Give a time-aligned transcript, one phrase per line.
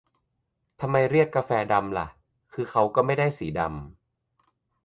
[0.81, 2.07] ทำไมเรียกกาแฟดำล่ะ
[2.53, 3.71] คือเค้าก็ไม่ได้สีดำ